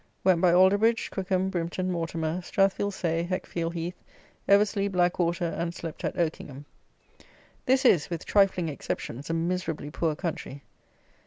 Went 0.23 0.41
by 0.41 0.51
Alderbridge, 0.51 1.11
Crookham, 1.11 1.51
Brimton, 1.51 1.91
Mortimer, 1.91 2.41
Strathfield 2.41 2.91
Say, 2.91 3.27
Heckfield 3.29 3.73
Heath, 3.75 4.03
Eversley, 4.47 4.87
Blackwater, 4.87 5.45
and 5.45 5.75
slept 5.75 6.03
at 6.03 6.17
Oakingham. 6.17 6.65
This 7.67 7.85
is, 7.85 8.09
with 8.09 8.25
trifling 8.25 8.67
exceptions, 8.67 9.29
a 9.29 9.33
miserably 9.35 9.91
poor 9.91 10.15
country. 10.15 10.63